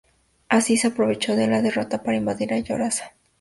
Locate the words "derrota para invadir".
1.61-2.49